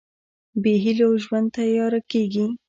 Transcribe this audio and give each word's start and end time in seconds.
بېهيلو 0.63 1.09
ژوند 1.23 1.47
تیاره 1.57 1.99
کېږي. 2.11 2.45